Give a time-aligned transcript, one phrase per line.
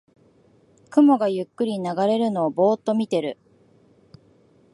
[0.89, 3.37] 雲がゆっくり流れるのをぼーっと見てる